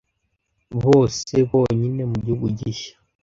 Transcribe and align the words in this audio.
bose 0.83 1.33
bonyine 1.49 2.03
mu 2.11 2.17
gihugu 2.25 2.45
gishya 2.57 2.93